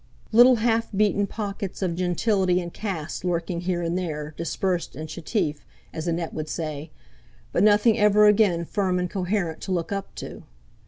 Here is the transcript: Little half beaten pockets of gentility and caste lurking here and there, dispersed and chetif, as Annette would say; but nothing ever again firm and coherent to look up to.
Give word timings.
Little 0.31 0.55
half 0.55 0.91
beaten 0.91 1.27
pockets 1.27 1.83
of 1.83 1.95
gentility 1.95 2.59
and 2.59 2.73
caste 2.73 3.23
lurking 3.23 3.61
here 3.61 3.83
and 3.83 3.95
there, 3.95 4.33
dispersed 4.35 4.95
and 4.95 5.07
chetif, 5.07 5.57
as 5.93 6.07
Annette 6.07 6.33
would 6.33 6.49
say; 6.49 6.89
but 7.51 7.61
nothing 7.61 7.99
ever 7.99 8.25
again 8.25 8.65
firm 8.65 8.97
and 8.97 9.11
coherent 9.11 9.61
to 9.61 9.71
look 9.71 9.91
up 9.91 10.15
to. 10.15 10.41